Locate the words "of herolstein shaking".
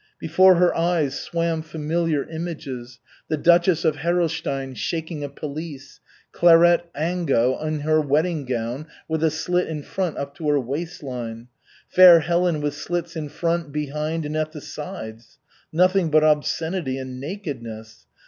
3.85-5.23